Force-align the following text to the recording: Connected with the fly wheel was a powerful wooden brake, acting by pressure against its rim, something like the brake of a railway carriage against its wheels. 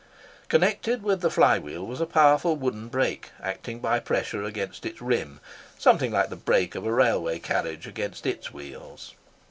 Connected 0.47 1.03
with 1.03 1.21
the 1.21 1.29
fly 1.29 1.59
wheel 1.59 1.85
was 1.85 2.01
a 2.01 2.07
powerful 2.07 2.55
wooden 2.55 2.87
brake, 2.87 3.29
acting 3.39 3.79
by 3.79 3.99
pressure 3.99 4.41
against 4.43 4.83
its 4.83 4.99
rim, 4.99 5.39
something 5.77 6.11
like 6.11 6.29
the 6.29 6.35
brake 6.35 6.73
of 6.73 6.87
a 6.87 6.91
railway 6.91 7.37
carriage 7.37 7.85
against 7.85 8.25
its 8.25 8.51
wheels. 8.51 9.13